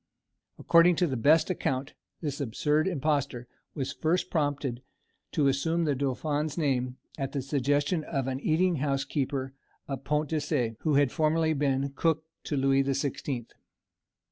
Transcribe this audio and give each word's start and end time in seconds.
According 0.57 0.95
to 0.95 1.05
the 1.05 1.15
best 1.15 1.51
account, 1.51 1.93
this 2.21 2.41
absurd 2.41 2.87
impostor 2.87 3.47
was 3.75 3.93
first 3.93 4.31
prompted 4.31 4.81
to 5.33 5.47
assume 5.47 5.83
the 5.83 5.93
dauphin's 5.93 6.57
name 6.57 6.97
at 7.19 7.33
the 7.33 7.41
suggestion 7.43 8.03
of 8.05 8.25
an 8.27 8.39
eating 8.39 8.77
house 8.77 9.05
keeper 9.05 9.53
of 9.87 10.03
Pont 10.03 10.29
de 10.29 10.37
Cé, 10.37 10.75
who 10.79 10.95
had 10.95 11.11
formerly 11.11 11.53
been 11.53 11.89
cook 11.93 12.23
to 12.45 12.57
Louis 12.57 12.81
the 12.81 12.95
Sixteenth. 12.95 13.53